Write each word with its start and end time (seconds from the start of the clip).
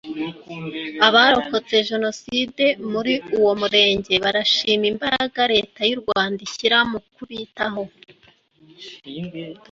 Abarokotse 1.07 1.75
Jenoside 1.89 2.65
muri 2.91 3.13
uwo 3.39 3.51
murenge 3.61 4.13
barashima 4.23 4.85
imbaraga 4.93 5.39
leta 5.53 5.79
y’u 5.89 5.99
Rwanda 6.03 6.39
ishyira 6.47 6.77
mu 6.89 6.99
kubitaho 7.15 7.83